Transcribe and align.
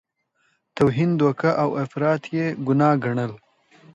توهین، 0.75 1.11
دوکه 1.19 1.49
او 1.63 1.69
افراط 1.83 2.23
یې 2.35 2.45
ګناه 2.65 2.95
ګڼل. 3.03 3.31